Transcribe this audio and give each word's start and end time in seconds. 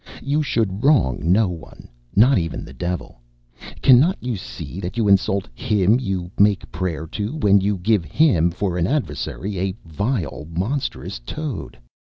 You 0.23 0.41
should 0.41 0.83
wrong 0.83 1.19
no 1.21 1.47
one, 1.49 1.87
not 2.15 2.39
even 2.39 2.65
the 2.65 2.73
Devil. 2.73 3.21
Cannot 3.83 4.17
you 4.19 4.35
see 4.35 4.79
that 4.79 4.97
you 4.97 5.07
insult 5.07 5.47
Him 5.53 5.99
you 5.99 6.31
make 6.39 6.71
prayer 6.71 7.05
to, 7.05 7.35
when 7.35 7.61
you 7.61 7.77
give 7.77 8.03
Him 8.05 8.49
for 8.49 8.79
adversary 8.79 9.59
a 9.59 9.75
vile, 9.85 10.47
monstrous 10.49 11.19
toad? 11.23 11.77